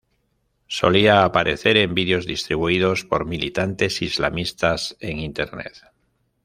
[0.65, 5.79] Solía aparecer en videos distribuidos por militantes islamistas en Internet.